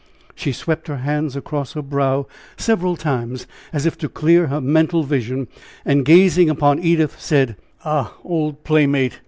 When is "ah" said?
7.85-8.15